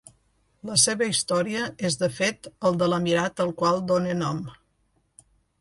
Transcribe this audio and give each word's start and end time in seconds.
La 0.69 0.77
seva 0.83 1.09
història 1.11 1.67
és 1.91 1.99
de 2.03 2.09
fet 2.15 2.49
el 2.71 2.81
de 2.81 2.89
l'emirat 2.95 3.45
al 3.47 3.55
qual 3.63 3.81
dóna 3.93 4.17
nom. 4.23 4.45